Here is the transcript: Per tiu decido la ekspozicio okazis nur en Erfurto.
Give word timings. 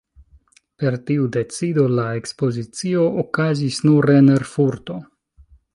Per 0.83 0.95
tiu 1.09 1.27
decido 1.35 1.85
la 1.99 2.07
ekspozicio 2.23 3.07
okazis 3.27 3.81
nur 3.91 4.13
en 4.19 4.37
Erfurto. 4.39 4.99